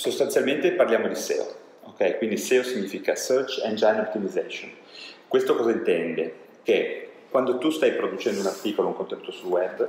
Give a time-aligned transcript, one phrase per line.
[0.00, 1.46] Sostanzialmente parliamo di SEO,
[1.82, 2.16] ok?
[2.16, 4.72] Quindi SEO significa Search Engine Optimization.
[5.28, 6.34] Questo cosa intende?
[6.62, 9.86] Che quando tu stai producendo un articolo, un contenuto sul web,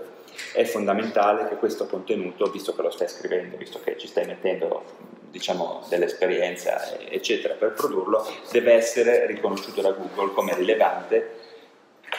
[0.51, 4.83] è fondamentale che questo contenuto, visto che lo stai scrivendo, visto che ci stai mettendo
[5.29, 11.35] diciamo, dell'esperienza, eccetera, per produrlo, deve essere riconosciuto da Google come rilevante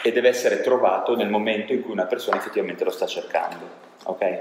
[0.02, 3.68] e deve essere trovato nel momento in cui una persona effettivamente lo sta cercando.
[4.04, 4.40] Okay?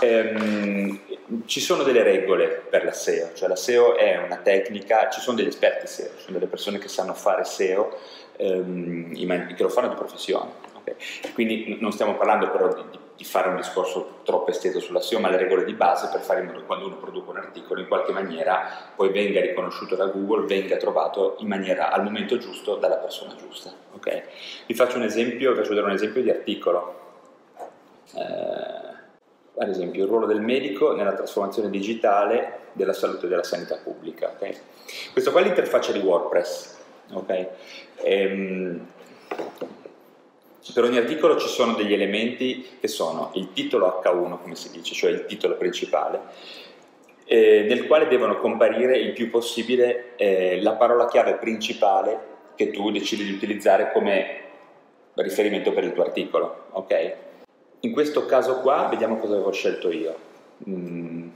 [0.00, 0.98] Ehm,
[1.46, 5.36] ci sono delle regole per la SEO, cioè la SEO è una tecnica, ci sono
[5.36, 7.96] degli esperti SEO, ci sono delle persone che sanno fare SEO,
[8.36, 10.68] ehm, che lo fanno di professione.
[10.80, 10.94] Okay?
[11.34, 12.82] Quindi non stiamo parlando però di,
[13.16, 16.40] di, fare un discorso troppo esteso sulla SEO, ma le regole di base per fare
[16.40, 20.06] in modo che quando uno produce un articolo in qualche maniera poi venga riconosciuto da
[20.06, 23.72] Google, venga trovato in maniera al momento giusto dalla persona giusta.
[23.94, 24.22] Okay?
[24.66, 26.98] Vi faccio un esempio, vi faccio vedere un esempio di articolo.
[28.14, 28.69] Eh,
[29.60, 34.32] ad esempio il ruolo del medico nella trasformazione digitale della salute e della sanità pubblica.
[34.34, 34.56] Okay?
[35.12, 36.78] Questo qua è l'interfaccia di WordPress.
[37.12, 37.46] Okay?
[38.02, 38.86] Ehm,
[40.72, 44.94] per ogni articolo ci sono degli elementi che sono il titolo H1, come si dice,
[44.94, 46.20] cioè il titolo principale,
[47.26, 52.90] eh, nel quale devono comparire il più possibile eh, la parola chiave principale che tu
[52.90, 54.38] decidi di utilizzare come
[55.14, 56.64] riferimento per il tuo articolo.
[56.70, 57.28] Okay?
[57.82, 60.14] In questo caso qua vediamo cosa avevo scelto io.
[60.68, 61.28] Mm,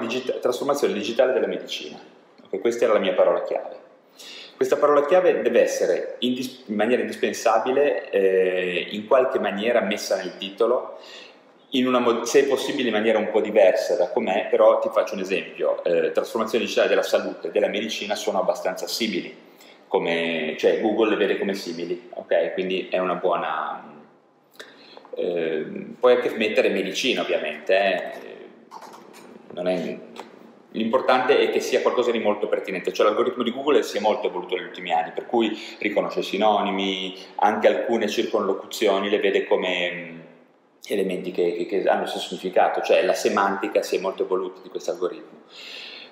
[0.00, 1.98] digita- trasformazione digitale della medicina.
[2.46, 3.76] Okay, questa era la mia parola chiave.
[4.56, 6.34] Questa parola chiave deve essere in,
[6.66, 10.98] in maniera indispensabile, eh, in qualche maniera messa nel titolo,
[12.00, 15.20] mod- se è possibile in maniera un po' diversa da com'è, però ti faccio un
[15.20, 15.84] esempio.
[15.84, 19.36] Eh, trasformazione digitale della salute e della medicina sono abbastanza simili,
[19.86, 22.54] come, cioè Google le vede come simili, ok?
[22.54, 23.87] Quindi è una buona
[25.18, 25.66] eh,
[25.98, 29.62] puoi anche mettere medicina ovviamente, eh.
[29.62, 29.98] è,
[30.72, 34.28] l'importante è che sia qualcosa di molto pertinente, cioè l'algoritmo di Google si è molto
[34.28, 40.26] evoluto negli ultimi anni, per cui riconosce sinonimi, anche alcune circonlocuzioni le vede come
[40.86, 44.60] elementi che, che, che hanno il suo significato, cioè la semantica si è molto evoluta
[44.62, 45.40] di questo algoritmo.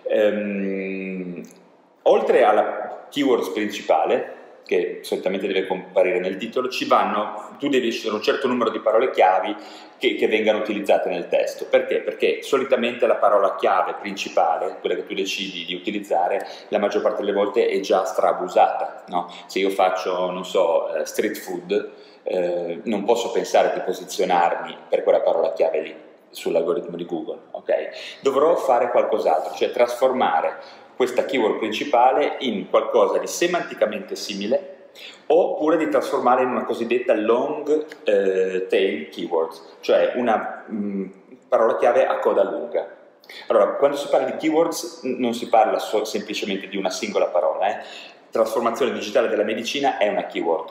[0.08, 1.42] Ehm,
[2.02, 4.34] oltre alla keywords principale,
[4.66, 8.80] che solitamente deve comparire nel titolo, ci vanno, tu devi scegliere un certo numero di
[8.80, 9.54] parole chiavi
[9.96, 11.66] che, che, vengano utilizzate nel testo.
[11.66, 12.00] Perché?
[12.00, 17.22] Perché solitamente la parola chiave principale, quella che tu decidi di utilizzare, la maggior parte
[17.22, 19.04] delle volte è già strabusata.
[19.08, 19.32] No?
[19.46, 21.90] Se io faccio, non so, eh, street food,
[22.24, 25.94] eh, non posso pensare di posizionarmi per quella parola chiave lì
[26.30, 27.38] sull'algoritmo di Google.
[27.52, 27.88] Okay?
[28.20, 34.74] Dovrò fare qualcos'altro, cioè trasformare questa keyword principale in qualcosa di semanticamente simile
[35.26, 41.06] oppure di trasformarla in una cosiddetta long eh, tail keywords, cioè una mh, mm,
[41.48, 42.94] parola chiave a coda lunga.
[43.48, 47.68] Allora, quando si parla di keywords non si parla so- semplicemente di una singola parola,
[47.68, 47.84] eh.
[48.30, 50.70] trasformazione digitale della medicina è una keyword.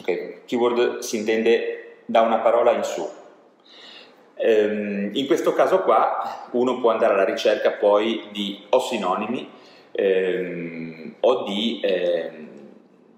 [0.00, 0.42] Okay.
[0.46, 3.08] Keyword si intende da una parola in su,
[4.34, 9.48] Ehm, in questo caso qua uno può andare alla ricerca poi di o sinonimi
[9.92, 12.48] ehm, o di ehm,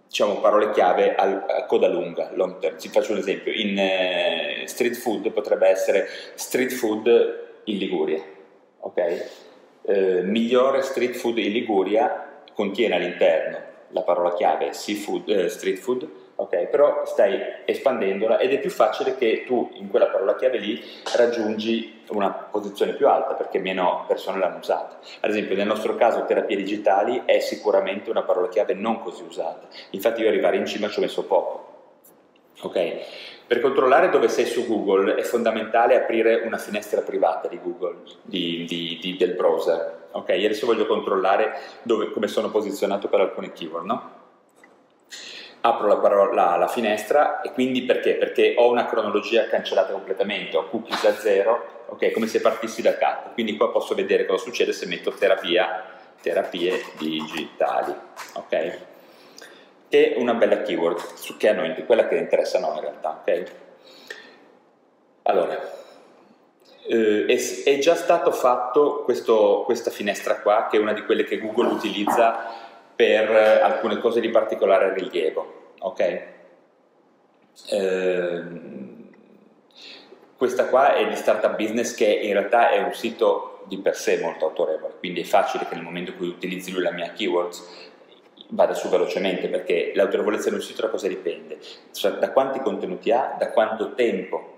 [0.06, 2.76] diciamo, parole chiave a, a, coda lunga, long term.
[2.76, 7.06] Ti faccio un esempio, in eh, street food potrebbe essere street food
[7.64, 8.22] in Liguria,
[8.80, 9.30] ok?
[9.86, 16.08] Eh, migliore street food in Liguria contiene all'interno la parola chiave seafood, eh, street food
[16.36, 16.66] ok?
[16.66, 20.82] Però stai espandendola ed è più facile che tu in quella parola chiave lì
[21.16, 24.98] raggiungi una posizione più alta perché meno persone l'hanno usata.
[25.20, 29.66] Ad esempio nel nostro caso terapie digitali è sicuramente una parola chiave non così usata,
[29.90, 31.72] infatti io arrivare in cima ci ho messo poco.
[32.62, 32.96] Ok?
[33.46, 38.64] Per controllare dove sei su Google è fondamentale aprire una finestra privata di Google, di,
[38.64, 40.08] di, di, del browser.
[40.12, 40.30] Ok?
[40.30, 44.23] Io adesso voglio controllare dove, come sono posizionato per alcune keyword, no?
[45.66, 48.16] Apro la, parola, la, finestra e quindi perché?
[48.16, 52.98] Perché ho una cronologia cancellata completamente, ho cookies da zero, ok, come se partissi da
[52.98, 53.30] capo.
[53.30, 55.84] Quindi qua posso vedere cosa succede se metto terapia,
[56.20, 57.94] terapie digitali,
[58.34, 58.78] ok?
[59.88, 61.00] Che è una bella keyword,
[61.38, 63.52] che a noi, quella che interessa a noi in realtà, ok?
[65.22, 65.58] Allora,
[66.86, 71.24] eh, è, è, già stato fatto questo, questa finestra qua, che è una di quelle
[71.24, 72.52] che Google utilizza
[72.94, 75.53] per alcune cose di particolare rilievo.
[75.84, 76.22] Ok?
[77.70, 78.42] Eh,
[80.36, 84.18] questa qua è di Startup Business che in realtà è un sito di per sé
[84.20, 87.92] molto autorevole, quindi è facile che nel momento in cui utilizzi lui la mia keywords
[88.48, 91.58] vada su velocemente perché l'autorevolezza di un sito da cosa dipende?
[91.92, 94.52] Cioè, da quanti contenuti ha, da quanto tempo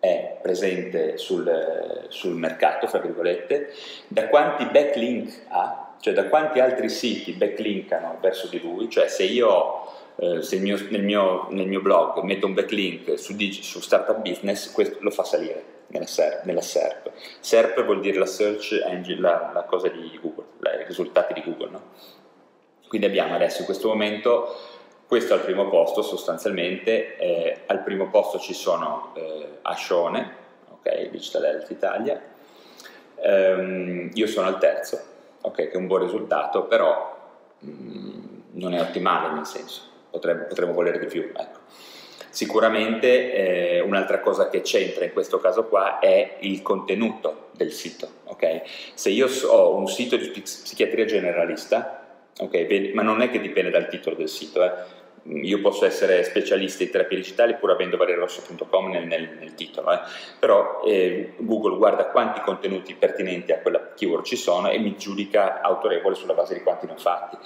[0.00, 3.72] è presente sul, sul mercato, fra virgolette,
[4.06, 9.24] da quanti backlink ha, cioè da quanti altri siti backlinkano verso di lui, cioè se
[9.24, 14.20] io eh, se mio, nel, mio, nel, mio, blog metto un backlink su, su Startup
[14.20, 16.44] Business, questo lo fa salire nella SERP.
[16.44, 17.10] Nella SERP.
[17.40, 20.46] SERP vuol dire la search engine, la, la cosa di Google,
[20.80, 21.70] i risultati di Google.
[21.70, 21.82] No?
[22.88, 24.56] Quindi abbiamo adesso in questo momento
[25.06, 30.36] questo al primo posto sostanzialmente, eh, al primo posto ci sono eh, Ascione,
[30.70, 32.20] ok, Digital Health Italia,
[33.14, 35.00] um, io sono al terzo,
[35.40, 37.16] ok, che è un buon risultato, però
[37.58, 41.22] mh, mm, non è ottimale nel senso, potremmo, potremmo volere di più.
[41.34, 41.60] Ecco.
[42.30, 48.08] Sicuramente eh, un'altra cosa che c'entra in questo caso qua è il contenuto del sito,
[48.24, 48.62] ok?
[48.94, 52.06] Se io ho un sito di psichiatria generalista,
[52.38, 54.70] ok, ma non è che dipende dal titolo del sito, eh,
[55.24, 60.00] io posso essere specialista in terapie digitali pur avendo varirosso.com nel, nel, nel titolo, eh.
[60.38, 65.60] però eh, Google guarda quanti contenuti pertinenti a quella keyword ci sono e mi giudica
[65.60, 67.36] autorevole sulla base di quanti ne ho fatti.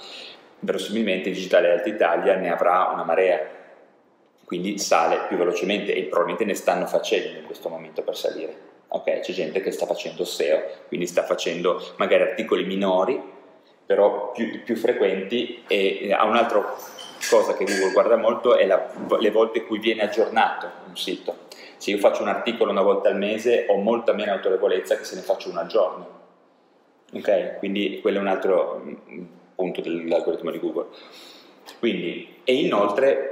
[0.63, 3.39] Verosimilmente Digitale Health Italia ne avrà una marea,
[4.45, 8.55] quindi sale più velocemente e probabilmente ne stanno facendo in questo momento per salire.
[8.87, 9.19] Okay?
[9.19, 13.21] C'è gente che sta facendo SEO, quindi sta facendo magari articoli minori,
[13.85, 16.77] però più, più frequenti e ha un altro
[17.29, 18.89] cosa che Google guarda molto è la,
[19.19, 21.47] le volte in cui viene aggiornato un sito.
[21.75, 25.15] Se io faccio un articolo una volta al mese ho molta meno autorevolezza che se
[25.15, 26.21] ne faccio uno al giorno.
[27.13, 27.57] Ok?
[27.57, 28.81] Quindi quello è un altro
[29.55, 30.87] punto dell'algoritmo di Google.
[31.79, 33.29] Quindi, e inoltre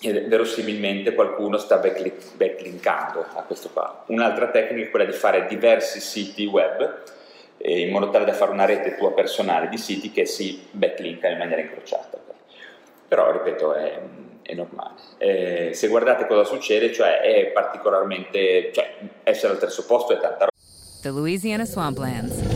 [0.00, 4.04] verosimilmente qualcuno sta backlink, backlinkando a questo qua.
[4.08, 7.02] Un'altra tecnica è quella di fare diversi siti web
[7.56, 11.32] eh, in modo tale da fare una rete tua personale di siti che si backlinkano
[11.32, 12.24] in maniera incrociata
[13.08, 14.00] però ripeto è,
[14.42, 14.94] è normale.
[15.18, 20.46] Eh, se guardate cosa succede, cioè è particolarmente, cioè essere al terzo posto è tanta
[20.46, 20.50] roba.
[21.02, 22.55] The Louisiana Swamplands.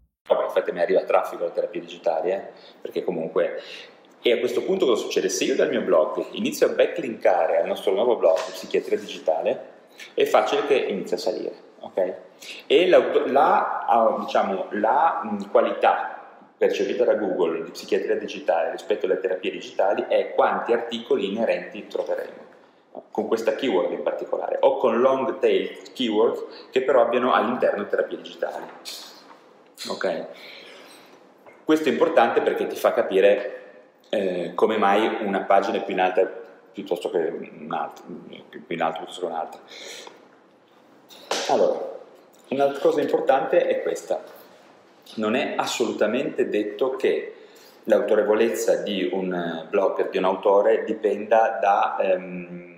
[0.51, 2.41] Infatti mi arriva traffico alle terapie digitali, eh?
[2.79, 3.61] perché comunque
[4.23, 5.29] E a questo punto cosa succede?
[5.29, 9.69] Se io dal mio blog inizio a backlinkare al nostro nuovo blog Psichiatria Digitale,
[10.13, 11.55] è facile che inizi a salire.
[11.79, 12.13] Okay?
[12.67, 16.19] E la, la, diciamo, la qualità
[16.55, 22.49] percepita da Google di psichiatria digitale rispetto alle terapie digitali è quanti articoli inerenti troveremo
[23.09, 28.17] con questa keyword in particolare, o con long tail keyword che però abbiano all'interno terapie
[28.17, 28.65] digitali.
[29.87, 30.25] Ok?
[31.63, 33.61] Questo è importante perché ti fa capire
[34.09, 36.39] eh, come mai una pagina è più in alta
[36.71, 38.03] piuttosto che un'altra,
[38.67, 39.61] in alto piuttosto che un'altra.
[41.49, 41.99] Allora,
[42.49, 44.23] un'altra cosa importante è questa.
[45.15, 47.35] Non è assolutamente detto che
[47.85, 52.70] l'autorevolezza di un blogger, di un autore, dipenda da, ehm,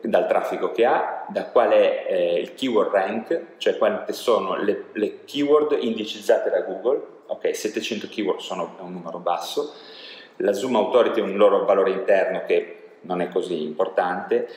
[0.00, 4.84] Dal traffico che ha, da qual è eh, il keyword rank, cioè quante sono le,
[4.92, 9.74] le keyword indicizzate da Google, ok, 700 keyword sono un numero basso,
[10.36, 14.48] la Zoom Authority è un loro valore interno che non è così importante,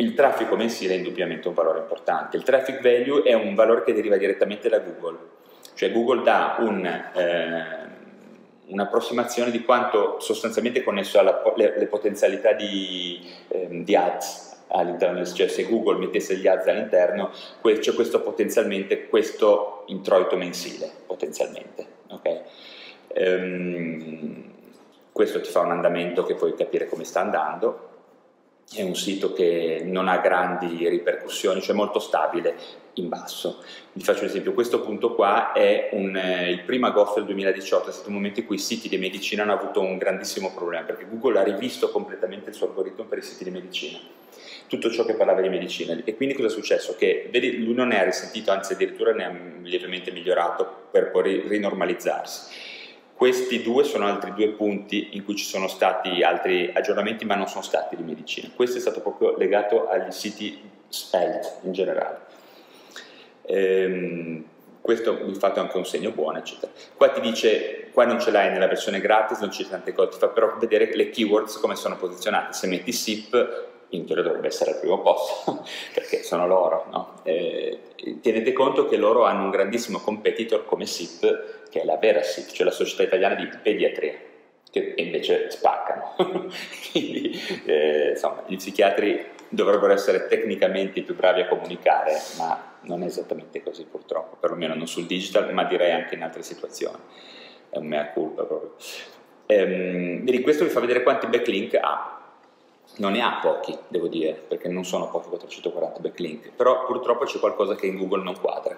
[0.00, 3.92] il traffico mensile è indubbiamente un valore importante, il traffic value è un valore che
[3.92, 5.18] deriva direttamente da Google,
[5.74, 6.84] cioè Google dà un...
[6.86, 7.86] Eh,
[8.68, 15.98] un'approssimazione di quanto sostanzialmente connesso alle potenzialità di, ehm, di ads all'interno, cioè se Google
[15.98, 17.30] mettesse gli ads all'interno,
[17.62, 21.86] c'è questo potenzialmente, questo introito mensile, potenzialmente.
[22.08, 22.40] Okay?
[23.14, 24.52] Ehm,
[25.12, 27.87] questo ti fa un andamento che puoi capire come sta andando,
[28.74, 32.54] è un sito che non ha grandi ripercussioni, cioè molto stabile
[32.94, 33.62] in basso.
[33.92, 37.88] Vi faccio un esempio, questo punto qua è un, eh, il primo agosto del 2018,
[37.88, 40.84] è stato un momento in cui i siti di medicina hanno avuto un grandissimo problema,
[40.84, 43.98] perché Google ha rivisto completamente il suo algoritmo per i siti di medicina,
[44.66, 45.98] tutto ciò che parlava di medicina.
[46.04, 46.94] E quindi cosa è successo?
[46.96, 49.32] Che lui non ne ha risentito, anzi addirittura ne ha
[49.62, 52.67] lievemente migliorato per poi rinormalizzarsi
[53.18, 57.48] questi due sono altri due punti in cui ci sono stati altri aggiornamenti, ma non
[57.48, 58.48] sono stati di medicina.
[58.54, 60.56] Questo è stato proprio legato agli siti
[61.10, 62.20] health in generale.
[63.42, 64.44] Ehm,
[64.80, 66.70] questo vi fate anche un segno buono, eccetera.
[66.94, 70.18] Qua ti dice, qua non ce l'hai nella versione gratis, non c'è tante cose, ti
[70.18, 72.52] fa però vedere le keywords come sono posizionate.
[72.52, 75.64] Se metti SIP, in teoria dovrebbe essere al primo posto,
[75.94, 76.86] perché sono loro.
[76.90, 77.20] No?
[77.22, 77.78] Eh,
[78.20, 82.50] tenete conto che loro hanno un grandissimo competitor come SIP che è la vera SIP,
[82.50, 84.14] cioè la Società Italiana di Pediatria,
[84.70, 86.14] che invece spaccano.
[86.90, 93.06] Quindi, eh, insomma, gli psichiatri dovrebbero essere tecnicamente più bravi a comunicare, ma non è
[93.06, 96.98] esattamente così purtroppo, perlomeno non sul digital, ma direi anche in altre situazioni.
[97.70, 98.74] È un mea culpa proprio.
[99.46, 102.17] Ehm, vedi, questo vi fa vedere quanti backlink ha.
[102.98, 107.38] Non ne ha pochi, devo dire, perché non sono pochi 440 backlink, però purtroppo c'è
[107.38, 108.76] qualcosa che in Google non quadra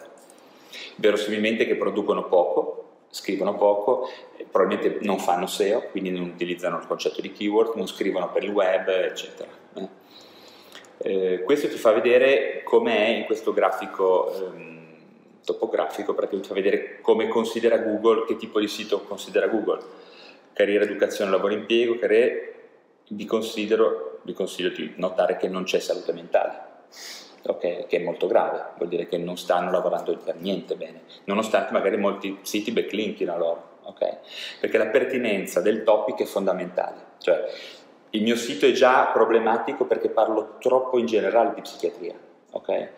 [0.97, 4.09] verosimilmente che producono poco, scrivono poco,
[4.51, 8.51] probabilmente non fanno SEO, quindi non utilizzano il concetto di keyword, non scrivono per il
[8.51, 9.51] web, eccetera.
[9.75, 9.89] Eh,
[10.99, 14.79] eh questo ti fa vedere com'è in questo grafico ehm,
[15.45, 19.81] topografico, perché ti fa vedere come considera Google, che tipo di sito considera Google.
[20.53, 22.55] Carriera, educazione, lavoro, impiego, carriere,
[23.09, 26.69] vi considero, vi consiglio di notare che non c'è salute mentale
[27.47, 31.73] okay, che è molto grave, vuol dire che non stanno lavorando per niente bene, nonostante
[31.73, 34.19] magari molti siti backlinkino loro, okay?
[34.59, 37.45] perché la pertinenza del topic è fondamentale, cioè
[38.11, 42.15] il mio sito è già problematico perché parlo troppo in generale di psichiatria,
[42.51, 42.89] okay?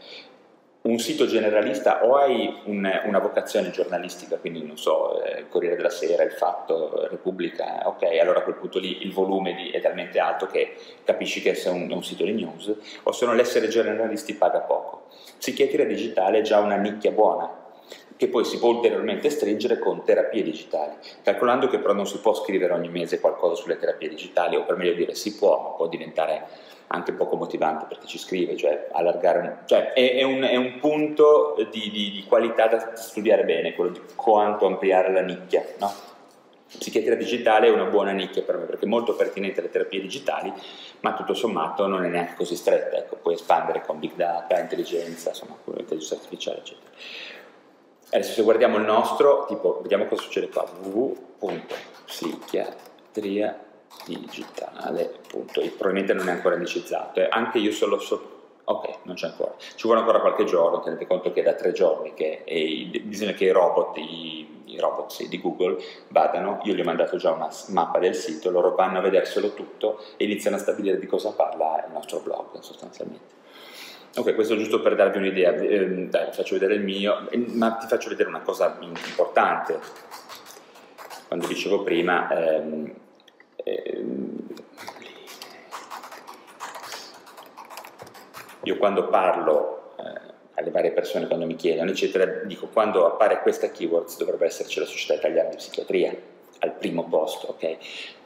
[0.83, 5.91] Un sito generalista o hai un, una vocazione giornalistica, quindi non so, eh, Corriere della
[5.91, 10.19] Sera, Il Fatto, Repubblica, ok, allora a quel punto lì il volume di, è talmente
[10.19, 10.75] alto che
[11.05, 12.75] capisci che è un, un sito di news,
[13.05, 15.07] o se no l'essere generalisti paga poco.
[15.39, 17.61] Psichiatria digitale è già una nicchia buona,
[18.17, 22.35] che poi si può ulteriormente stringere con terapie digitali, calcolando che però non si può
[22.35, 25.87] scrivere ogni mese qualcosa sulle terapie digitali, o per meglio dire si può, ma può
[25.87, 30.57] diventare anche poco motivante per chi ci scrive, cioè, allargare, cioè è, è, un, è,
[30.57, 35.65] un, punto di, di, di, qualità da studiare bene, quello di quanto ampliare la nicchia.
[35.79, 35.91] No?
[36.67, 40.53] Psichiatria digitale è una buona nicchia per me perché è molto pertinente alle terapie digitali,
[41.01, 45.31] ma tutto sommato non è neanche così stretta, ecco, puoi espandere con big data, intelligenza,
[45.31, 46.91] insomma, intelligenza artificiale, eccetera.
[48.11, 53.71] Adesso se guardiamo il nostro, tipo, vediamo cosa succede qua, www.psichiatria
[54.07, 57.29] digitale.it probabilmente non è ancora indicizzato eh.
[57.31, 61.33] anche io solo so ok non c'è ancora ci vuole ancora qualche giorno tenete conto
[61.33, 65.29] che è da tre giorni che e, bisogna che i robot i, i robot sì,
[65.29, 69.03] di Google vadano io gli ho mandato già una mappa del sito loro vanno a
[69.03, 73.41] vederselo tutto e iniziano a stabilire di cosa parla il nostro blog sostanzialmente
[74.15, 78.11] Ok, questo giusto per darvi un'idea, eh, dai, faccio vedere il mio, ma ti faccio
[78.11, 79.81] vedere una cosa importante.
[81.29, 82.95] Quando dicevo prima, ehm, Ehm,
[88.65, 90.21] io quando parlo eh,
[90.55, 94.87] alle varie persone, quando mi chiedono, eccetera, dico quando appare questa keyword dovrebbe esserci la
[94.87, 96.15] Società Italiana di Psichiatria
[96.61, 97.77] al primo posto, ok?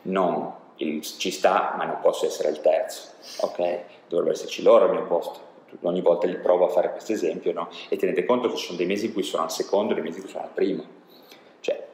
[0.03, 3.81] Non il, ci sta, ma non posso essere il terzo, ok?
[4.09, 5.45] Dovrebbero esserci loro al mio posto.
[5.81, 7.69] Ogni volta li provo a fare questo esempio, no?
[7.89, 10.19] E tenete conto che ci sono dei mesi in cui sono al secondo, dei mesi
[10.19, 10.96] in cui sono al primo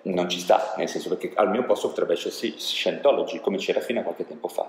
[0.03, 4.01] non ci sta, nel senso che al mio posto potrebbe esserci Scientology, come c'era fino
[4.01, 4.69] a qualche tempo fa.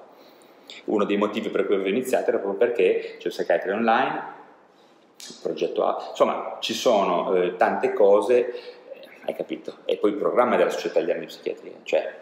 [0.85, 4.41] Uno dei motivi per cui avevo iniziato era proprio perché c'è il Psychiatry Online,
[5.17, 8.53] il progetto A, insomma ci sono eh, tante cose,
[9.25, 9.77] hai capito?
[9.85, 12.21] E poi il programma della Società Italiana di Psichiatria, cioè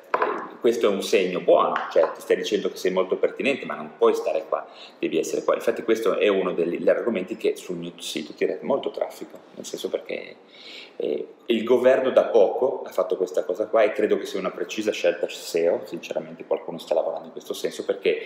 [0.62, 3.94] questo è un segno buono, cioè ti stai dicendo che sei molto pertinente, ma non
[3.98, 4.66] puoi stare qua,
[5.00, 5.56] devi essere qua.
[5.56, 9.90] Infatti questo è uno degli argomenti che sul mio sito tira molto traffico, nel senso
[9.90, 10.36] perché
[10.98, 14.52] eh, il governo da poco ha fatto questa cosa qua e credo che sia una
[14.52, 18.22] precisa scelta SEO, sinceramente qualcuno sta lavorando in questo senso, perché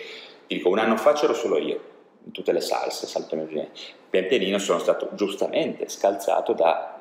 [0.45, 1.79] dico un anno fa c'ero solo io,
[2.25, 6.94] in tutte le salse, saltano pian pianino sono stato giustamente scalzato da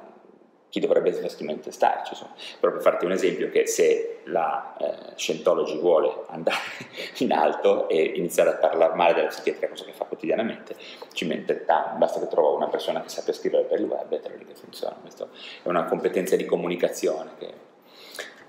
[0.74, 2.14] chi dovrebbe effettivamente starci.
[2.14, 2.34] Insomma.
[2.58, 6.58] Per farti un esempio che se la eh, Scientology vuole andare
[7.18, 10.74] in alto e iniziare a parlare male della psichiatria, cosa che fa quotidianamente,
[11.12, 14.20] ci mette tanto, basta che trova una persona che sappia scrivere per il web e
[14.20, 14.96] te lo dico che funziona.
[15.00, 15.28] Questa
[15.62, 17.52] è una competenza di comunicazione che...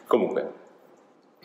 [0.08, 0.52] Comunque,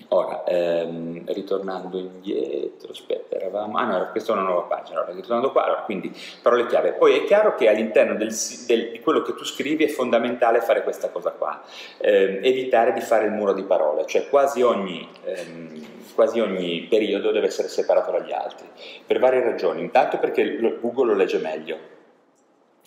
[0.08, 3.76] Ora, ehm, ritornando indietro, aspetta, eravamo...
[3.78, 6.92] Ah no, questa è una nuova pagina, allora, ritornando qua, allora, quindi parole chiave.
[6.92, 8.34] Poi è chiaro che all'interno del,
[8.66, 11.62] del, di quello che tu scrivi è fondamentale fare questa cosa qua,
[11.98, 17.30] eh, evitare di fare il muro di parole, cioè quasi ogni, ehm, quasi ogni periodo
[17.30, 18.66] deve essere separato dagli altri,
[19.06, 19.80] per varie ragioni.
[19.80, 21.78] Intanto perché Google lo legge meglio,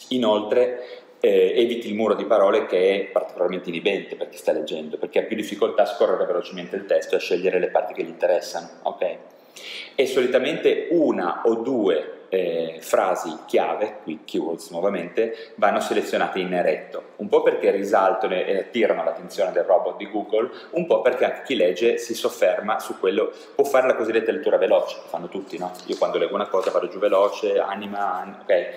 [0.10, 4.98] inoltre eh, eviti il muro di parole che è particolarmente inibente per chi sta leggendo,
[4.98, 8.04] perché ha più difficoltà a scorrere velocemente il testo e a scegliere le parti che
[8.04, 8.68] gli interessano.
[8.82, 9.18] Okay?
[9.96, 17.10] E solitamente una o due eh, frasi chiave, qui keywords nuovamente, vanno selezionate in eretto,
[17.18, 21.44] un po' perché risaltano e attirano l'attenzione del robot di Google, un po' perché anche
[21.44, 25.60] chi legge si sofferma su quello, può fare la cosiddetta lettura veloce, che fanno tutti,
[25.60, 25.72] no?
[25.86, 28.70] Io quando leggo una cosa vado giù veloce, anima, ok?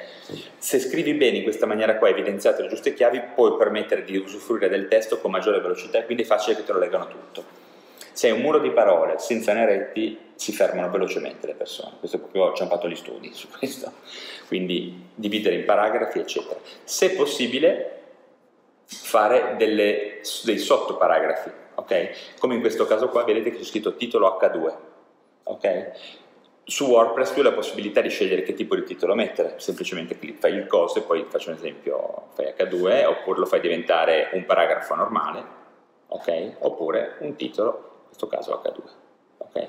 [0.59, 4.69] Se scrivi bene in questa maniera qua, evidenziate le giuste chiavi, puoi permettere di usufruire
[4.69, 7.66] del testo con maggiore velocità e quindi è facile che te lo leggano tutto.
[8.17, 11.97] Se hai un muro di parole senza neretti, si fermano velocemente le persone.
[11.99, 13.93] Questo è proprio, ho fatto gli studi su questo.
[14.47, 16.59] Quindi dividere in paragrafi, eccetera.
[16.83, 18.01] Se possibile,
[18.87, 22.39] fare delle, dei sottoparagrafi, ok?
[22.39, 24.75] Come in questo caso qua, vedete che c'è scritto titolo H2,
[25.43, 25.91] ok?
[26.65, 30.55] Su WordPress tu hai la possibilità di scegliere che tipo di titolo mettere, semplicemente fai
[30.55, 34.95] il coso e poi faccio un esempio, fai H2 oppure lo fai diventare un paragrafo
[34.95, 35.45] normale,
[36.07, 36.53] ok?
[36.61, 38.83] Oppure un titolo questo caso H2.
[39.39, 39.69] Okay?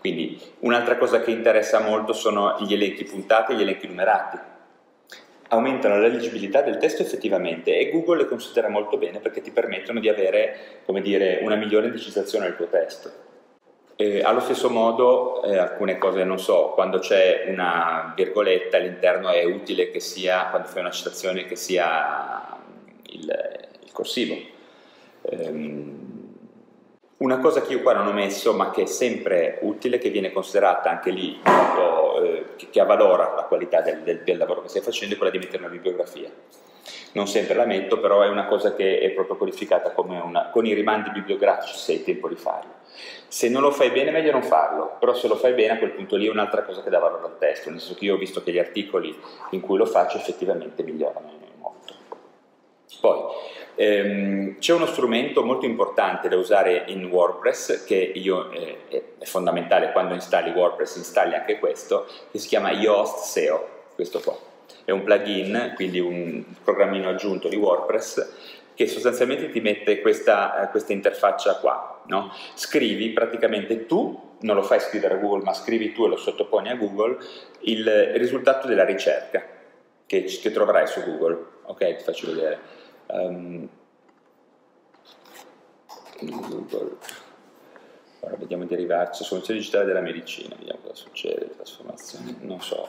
[0.00, 4.38] Quindi un'altra cosa che interessa molto sono gli elenchi puntati e gli elenchi numerati.
[5.48, 10.00] Aumentano la leggibilità del testo effettivamente e Google le considera molto bene perché ti permettono
[10.00, 13.22] di avere dire, una migliore indicizzazione del tuo testo.
[13.96, 19.44] E allo stesso modo eh, alcune cose, non so, quando c'è una virgoletta all'interno è
[19.44, 22.58] utile che sia, quando fai una citazione, che sia
[23.10, 24.36] il, il corsivo.
[25.30, 26.23] Ehm,
[27.18, 30.32] una cosa che io qua non ho messo, ma che è sempre utile, che viene
[30.32, 34.82] considerata anche lì, molto, eh, che, avvalora la qualità del, del, del, lavoro che stai
[34.82, 36.28] facendo, è quella di mettere una bibliografia.
[37.12, 41.10] Non sempre la metto, però è una cosa che è proprio codificata con i rimandi
[41.10, 42.82] bibliografici se hai tempo di farlo.
[43.28, 45.90] Se non lo fai bene, meglio non farlo, però se lo fai bene, a quel
[45.92, 48.18] punto lì è un'altra cosa che dà valore al testo, nel senso che io ho
[48.18, 49.16] visto che gli articoli
[49.50, 51.93] in cui lo faccio effettivamente migliorano molto.
[53.00, 53.18] Poi,
[53.76, 58.78] Ehm, c'è uno strumento molto importante da usare in WordPress che io, eh,
[59.18, 64.36] è fondamentale quando installi WordPress, installi anche questo, che si chiama Yoast SEO, questo qua.
[64.84, 70.92] È un plugin, quindi un programmino aggiunto di WordPress che sostanzialmente ti mette questa, questa
[70.92, 72.02] interfaccia qua.
[72.06, 72.32] No?
[72.54, 76.68] Scrivi praticamente tu, non lo fai scrivere a Google, ma scrivi tu e lo sottoponi
[76.68, 77.16] a Google,
[77.60, 79.42] il risultato della ricerca
[80.06, 81.52] che, che troverai su Google.
[81.62, 82.73] Ok, ti faccio vedere.
[83.06, 83.68] Um.
[88.20, 89.24] Ora vediamo di arrivarci.
[89.24, 90.54] Soluzione digitale della medicina.
[90.58, 91.50] Vediamo cosa succede.
[91.50, 92.36] Trasformazione.
[92.40, 92.88] Non so.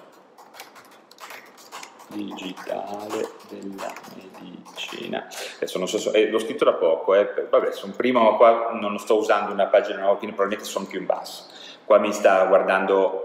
[2.07, 3.93] Digitale della
[4.41, 5.27] medicina.
[5.57, 6.11] Adesso non so se.
[6.11, 7.15] Eh, l'ho scritto da poco.
[7.15, 7.47] Eh.
[7.49, 8.37] Vabbè, sono primo.
[8.37, 11.47] Qua non sto usando una pagina nuova, quindi probabilmente sono più in basso.
[11.83, 13.24] Qua mi sta guardando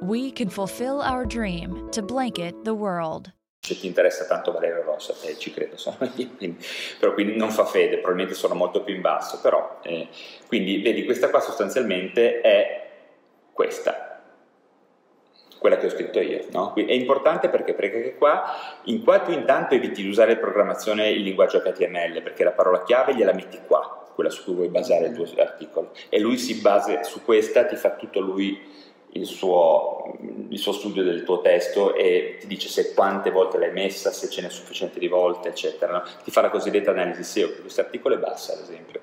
[0.00, 3.32] we can fulfill our dream to blanket the world.
[3.60, 6.64] Se ti interessa tanto Valerio Rossa, eh, ci credo, sono io, quindi,
[7.00, 10.08] però quindi non fa fede, probabilmente sono molto più in basso, però, eh,
[10.46, 12.90] quindi vedi questa qua sostanzialmente è
[13.52, 14.22] questa,
[15.58, 16.46] quella che ho scritto io.
[16.52, 16.74] No?
[16.74, 18.44] È importante perché, perché qua,
[18.84, 22.84] in qua tu intanto eviti di usare in programmazione il linguaggio HTML, perché la parola
[22.84, 26.60] chiave gliela metti qua, quella su cui vuoi basare il tuo articolo, e lui si
[26.60, 31.94] basa su questa, ti fa tutto lui il suo, il suo, studio del tuo testo
[31.94, 35.92] e ti dice se quante volte l'hai messa, se ce n'è sufficiente di volte, eccetera.
[35.92, 36.02] No?
[36.22, 39.00] Ti fa la cosiddetta analisi SEO, questo articolo è bassa ad esempio,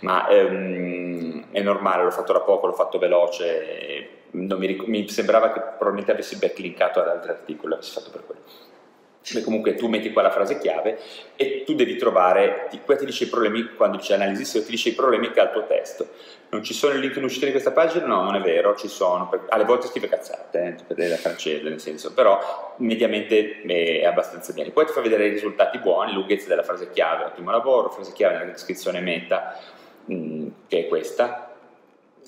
[0.00, 5.60] ma ehm, è normale, l'ho fatto da poco, l'ho fatto veloce, mi, mi, sembrava che
[5.60, 8.40] probabilmente avessi backlinkato ad altri articoli, l'avessi fatto per quello.
[9.30, 10.98] Beh, comunque tu metti qua la frase chiave
[11.36, 14.70] e tu devi trovare, ti, qua ti dice i problemi, quando dice analisi SEO, ti
[14.70, 16.08] dice i problemi che ha il tuo testo.
[16.48, 18.04] Non ci sono i link in uscita di questa pagina?
[18.04, 21.80] No, non è vero, ci sono, per, alle volte scrive cazzate, eh, la francese nel
[21.80, 24.70] senso, però mediamente è abbastanza bene.
[24.70, 28.38] Poi ti fa vedere i risultati buoni, lunghezza della frase chiave, ottimo lavoro, frase chiave
[28.38, 29.56] nella descrizione meta,
[30.04, 31.51] mh, mm, che è questa,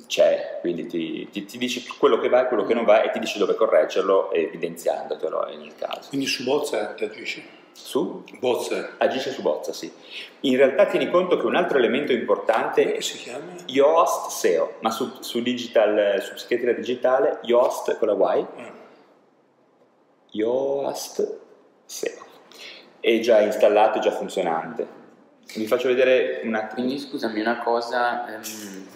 [0.06, 3.10] c'è, quindi ti, ti, ti, dice quello che va e quello che non va e
[3.10, 6.08] ti dice dove correggerlo evidenziandotelo nel caso.
[6.08, 7.62] Quindi su bozza agisce?
[7.72, 8.22] Su?
[8.38, 8.90] Bozza.
[8.98, 9.92] Agisce su bozza, sì.
[10.40, 13.52] In realtà tieni conto che un altro elemento importante Come si chiama?
[13.66, 18.46] Yoast SEO, ma su, su, digital, su psichiatria digitale Yoast con la Y.
[18.60, 18.66] Mm.
[20.30, 21.40] Yoast
[21.84, 22.24] SEO.
[23.00, 25.02] È già installato, è già funzionante.
[25.56, 26.74] Vi faccio vedere un attimo.
[26.74, 28.86] Quindi scusami una cosa, ehm,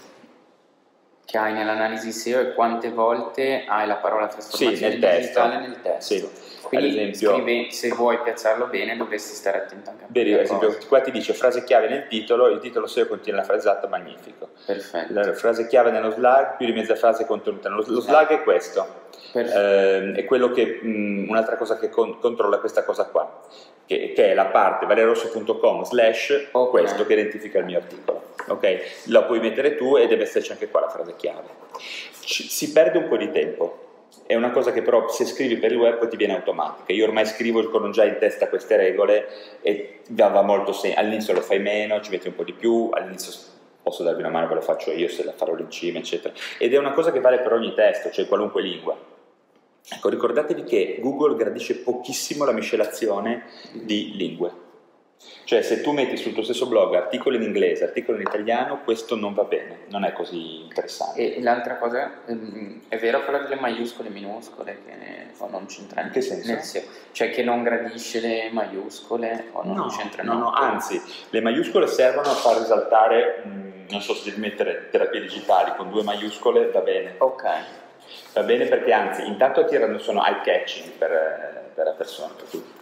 [1.29, 5.69] che hai nell'analisi SEO e quante volte hai la parola trasformazione sì, nel digitale testo.
[5.69, 6.15] nel testo.
[6.15, 6.29] Sì.
[6.63, 10.75] Quindi esempio, scrive, se vuoi piazzarlo bene dovresti stare attento anche a vedi, ad esempio,
[10.89, 14.49] qua ti dice frase chiave nel titolo, il titolo SEO contiene la frase esatta, magnifico.
[14.65, 15.13] Perfetto.
[15.13, 17.69] La frase chiave nello slug, più di mezza frase contenuta.
[17.69, 18.87] Lo, lo slug è questo.
[19.33, 23.41] Eh, è quello che, mh, mm, un'altra cosa che con, controlla questa cosa qua,
[23.89, 26.71] che, che è la parte valerosso.com slash okay.
[26.71, 29.07] questo che identifica il mio articolo ok?
[29.07, 31.49] La puoi mettere tu e deve esserci anche qua la frase chiave.
[32.21, 33.87] Ci, si perde un po' di tempo,
[34.27, 36.93] è una cosa che però se scrivi per il web ti viene automatica.
[36.93, 39.27] Io ormai scrivo con già in testa queste regole
[39.63, 40.99] e va molto semplice.
[40.99, 43.33] All'inizio lo fai meno, ci metti un po' di più, all'inizio
[43.83, 46.35] posso darvi una mano, ve lo faccio io se la farò lì in cima, eccetera.
[46.59, 49.17] Ed è una cosa che vale per ogni testo, cioè qualunque lingua.
[49.91, 54.67] Ecco, ricordatevi che Google gradisce pochissimo la miscelazione di lingue
[55.45, 59.17] cioè se tu metti sul tuo stesso blog articoli in inglese, articoli in italiano, questo
[59.17, 61.37] non va bene, non è così interessante.
[61.37, 66.11] E l'altra cosa, ehm, è vero quella delle maiuscole e minuscole che non c'entra in
[66.11, 66.83] che senso?
[67.13, 70.35] Cioè che non gradisce le maiuscole o non no, c'entrano?
[70.35, 74.89] No, no, anzi, le maiuscole servono a far risaltare, mm, non so se devi mettere
[74.91, 77.15] terapie digitali con due maiuscole, va bene.
[77.19, 77.45] Ok.
[78.33, 82.77] Va bene perché anzi, intanto attirano, sono eye catching per, per la persona, per tutti.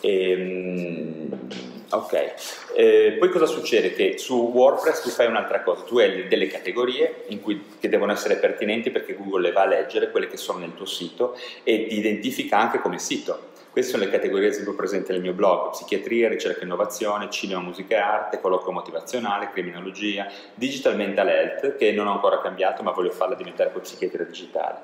[0.00, 1.48] E, ehm,
[1.90, 2.34] ok,
[2.74, 3.92] eh, poi cosa succede?
[3.92, 8.36] Che su WordPress tu fai un'altra cosa, tu hai delle categorie cui, che devono essere
[8.36, 11.98] pertinenti perché Google le va a leggere, quelle che sono nel tuo sito e ti
[11.98, 13.50] identifica anche come sito.
[13.72, 17.62] Queste sono le categorie ad esempio presenti nel mio blog, psichiatria, ricerca e innovazione, cinema,
[17.62, 22.90] musica e arte, colloquio motivazionale, criminologia, digital mental health, che non ho ancora cambiato ma
[22.90, 24.80] voglio farla diventare poi psichiatria digitale.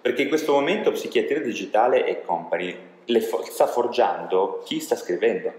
[0.00, 2.74] Perché in questo momento psichiatria digitale e company
[3.20, 5.52] fo- sta forgiando chi sta scrivendo.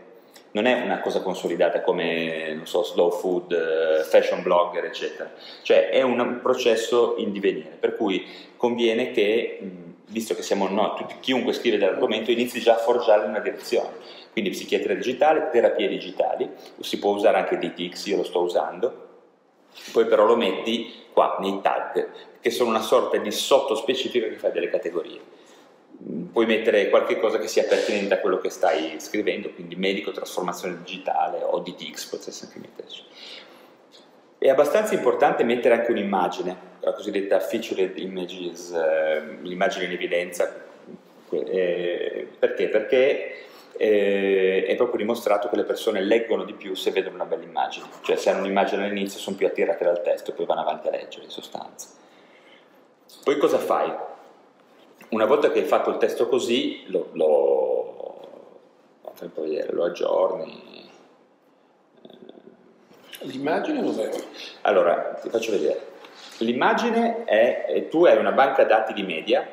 [0.53, 5.31] Non è una cosa consolidata come, non so, slow food, fashion blogger, eccetera.
[5.61, 8.25] Cioè è un processo in divenire, per cui
[8.57, 9.59] conviene che,
[10.07, 14.21] visto che siamo noi, tutti, chiunque scrive dell'argomento, inizi già a forgiare una direzione.
[14.31, 19.07] Quindi psichiatria digitale, terapie digitali, si può usare anche DTX, io lo sto usando,
[19.91, 24.49] poi però lo metti qua nei tag, che sono una sorta di sottospecifica che fa
[24.49, 25.41] delle categorie
[26.31, 30.79] puoi mettere qualche cosa che sia pertinente a quello che stai scrivendo, quindi medico, trasformazione
[30.83, 33.03] digitale o DTX potresti anche metterci.
[34.43, 40.53] È abbastanza importante mettere anche un'immagine, la cosiddetta featured images, eh, l'immagine in evidenza.
[41.29, 42.67] Eh, perché?
[42.67, 43.35] Perché
[43.77, 47.85] eh, è proprio dimostrato che le persone leggono di più se vedono una bella immagine,
[48.01, 50.91] cioè se hanno un'immagine all'inizio sono più attirate dal testo e poi vanno avanti a
[50.91, 51.87] leggere in sostanza.
[53.23, 53.93] Poi cosa fai?
[55.11, 58.39] Una volta che hai fatto il testo così, lo, lo,
[59.69, 60.82] lo aggiorni.
[63.23, 64.09] L'immagine dov'è?
[64.61, 65.91] Allora, ti faccio vedere.
[66.39, 69.47] L'immagine è, tu hai una banca dati di media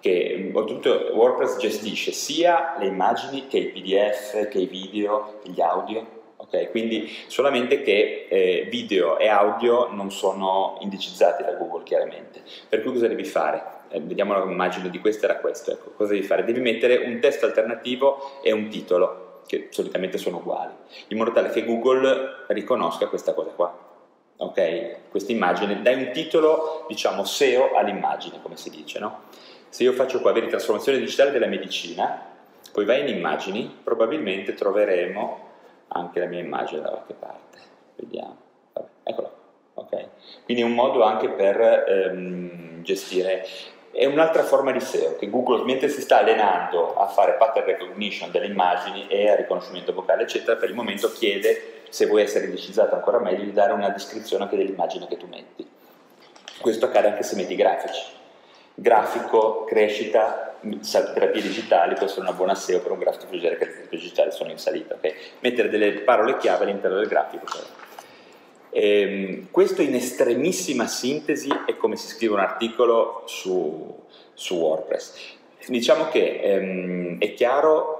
[0.00, 5.60] che oltretutto WordPress gestisce sia le immagini che i PDF, che i video, che gli
[5.60, 6.16] audio.
[6.36, 6.70] Okay?
[6.70, 12.42] Quindi solamente che eh, video e audio non sono indicizzati da Google chiaramente.
[12.68, 13.76] Per cui cosa devi fare?
[13.90, 16.44] eh, vediamo l'immagine di questo era questo, ecco, cosa devi fare?
[16.44, 20.72] Devi mettere un testo alternativo e un titolo, che solitamente sono uguali,
[21.08, 23.76] in modo tale che Google riconosca questa cosa qua.
[24.36, 25.10] ok?
[25.10, 29.22] Questa immagine, dai un titolo, diciamo, SEO all'immagine, come si dice, no?
[29.70, 32.26] Se io faccio qua, vedi, trasformazione digitale della medicina,
[32.72, 35.46] poi vai in immagini, probabilmente troveremo
[35.88, 37.58] anche la mia immagine da qualche parte.
[37.96, 38.36] Vediamo.
[38.72, 39.38] Vabbè, eccola
[39.80, 40.08] ok?
[40.44, 43.46] Quindi è un modo anche per ehm, gestire
[43.98, 48.30] è un'altra forma di SEO che Google, mentre si sta allenando a fare pattern recognition
[48.30, 52.94] delle immagini e a riconoscimento vocale, eccetera, per il momento chiede, se vuoi essere indicizzato
[52.94, 55.68] ancora meglio, di dare una descrizione anche dell'immagine che tu metti.
[56.60, 58.04] Questo accade anche se metti grafici.
[58.72, 63.88] Grafico, crescita, terapie digitali può essere una buona SEO per un grafico che le terapie
[63.90, 64.94] digitali sono in salita.
[64.94, 65.12] Okay?
[65.40, 67.46] Mettere delle parole chiave all'interno del grafico.
[67.46, 67.62] Cioè.
[68.70, 74.04] E, ehm, questo in estremissima sintesi è come si scrive un articolo su,
[74.34, 75.36] su WordPress.
[75.66, 77.98] Diciamo che ehm, è chiaro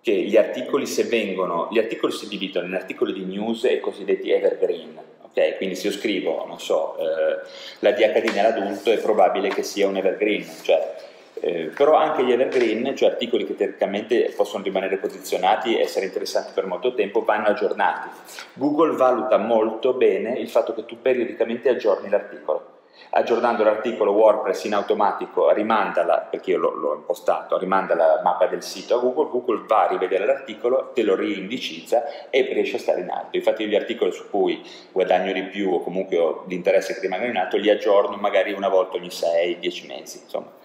[0.00, 4.30] che gli articoli se vengono, gli articoli si dividono in articoli di news e cosiddetti
[4.30, 5.56] evergreen, ok?
[5.56, 7.46] Quindi se io scrivo, non so, eh,
[7.80, 10.94] la DHD nell'adulto è probabile che sia un evergreen, cioè
[11.40, 16.52] eh, però anche gli evergreen, cioè articoli che teoricamente possono rimanere posizionati e essere interessanti
[16.54, 18.08] per molto tempo, vanno aggiornati.
[18.54, 22.74] Google valuta molto bene il fatto che tu periodicamente aggiorni l'articolo.
[23.10, 28.96] Aggiornando l'articolo WordPress in automatico, rimanda perché io l'ho, impostato, rimanda la mappa del sito
[28.96, 33.10] a Google, Google va a rivedere l'articolo, te lo riindicizza e riesce a stare in
[33.10, 33.36] alto.
[33.36, 37.36] Infatti gli articoli su cui guadagno di più o comunque ho l'interesse che rimangono in
[37.36, 40.64] alto li aggiorno magari una volta ogni 6-10 mesi, insomma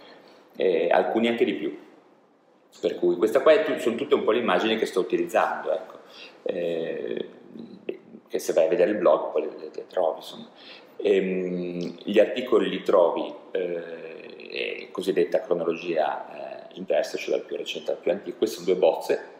[0.55, 1.77] eh, alcuni anche di più.
[2.79, 5.97] Per cui questa qua è, sono tutte un po' le immagini che sto utilizzando, ecco.
[6.43, 7.29] eh,
[8.27, 10.19] che se vai a vedere il blog poi le, le, le trovi.
[10.19, 10.49] Insomma.
[10.95, 17.91] E, ehm, gli articoli li trovi eh, cosiddetta cronologia eh, inversa, cioè dal più recente
[17.91, 18.37] al più antico.
[18.37, 19.39] Queste sono due bozze.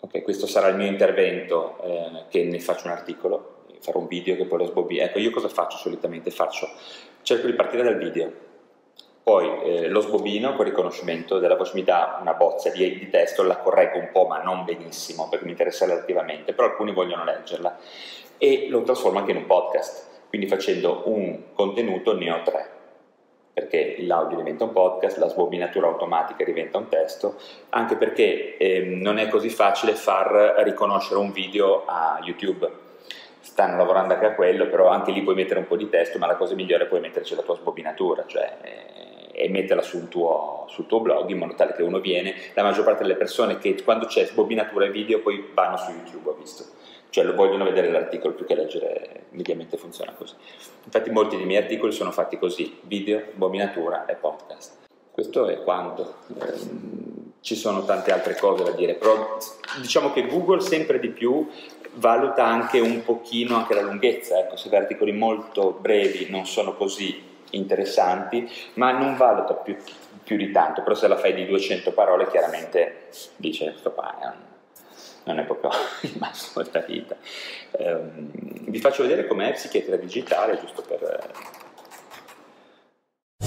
[0.00, 4.34] Okay, questo sarà il mio intervento eh, che ne faccio un articolo, farò un video
[4.34, 5.04] che poi lo sbobino.
[5.04, 6.32] Ecco, io cosa faccio solitamente?
[6.32, 6.68] Faccio,
[7.22, 8.50] cerco di partire dal video
[9.22, 13.42] poi eh, lo sbobino con riconoscimento della voce mi dà una bozza di, di, testo,
[13.42, 17.78] la correggo un po' ma non benissimo perché mi interessa relativamente, però alcuni vogliono leggerla
[18.38, 22.80] e lo trasformo anche in un podcast, quindi facendo un contenuto ne ho tre
[23.52, 27.36] perché l'audio diventa un podcast, la sbobinatura automatica diventa un testo,
[27.70, 32.70] anche perché eh, non è così facile far riconoscere un video a YouTube.
[33.40, 36.26] Stanno lavorando anche a quello, però anche lì puoi mettere un po' di testo, ma
[36.26, 40.66] la cosa migliore è puoi metterci la tua sbobinatura, cioè eh, e metterla sul tuo,
[40.68, 42.34] sul tuo, blog in modo tale che uno viene.
[42.54, 46.36] La maggior parte delle persone che quando c'è sbobinatura video poi vanno su YouTube, ho
[46.38, 46.64] visto.
[47.08, 50.34] Cioè lo vogliono vedere l'articolo più che leggere, mediamente funziona così.
[50.84, 54.78] Infatti molti dei miei articoli sono fatti così, video, sbobinatura e podcast.
[55.10, 56.14] Questo è quanto.
[56.40, 59.36] Ehm, ci sono tante altre cose da dire, però
[59.80, 61.48] diciamo che Google sempre di più
[61.94, 66.74] valuta anche un pochino anche la lunghezza, ecco, se gli articoli molto brevi non sono
[66.74, 69.76] così interessanti, ma non valuta più,
[70.22, 74.26] più, di tanto, però se la fai di 200 parole chiaramente dice questo qua è
[74.26, 74.32] un,
[75.24, 75.70] non è proprio
[76.02, 77.16] il massimo della vita.
[77.78, 78.30] Um,
[78.68, 81.30] vi faccio vedere com'è psichiatria digitale, giusto per...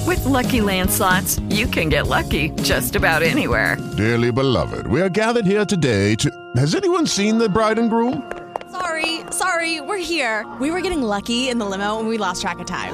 [0.05, 3.77] With lucky landslots, you can get lucky just about anywhere.
[3.95, 6.29] Dearly beloved, we are gathered here today to...
[6.57, 8.31] Has anyone seen the bride and groom?
[8.71, 10.45] Sorry, sorry, we're here.
[10.59, 12.93] We were getting lucky in the limo and we lost track of time.